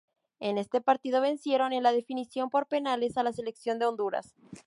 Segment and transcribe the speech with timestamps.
[0.39, 4.33] En ese partido vencieron en la definición por penales a la selección de Honduras.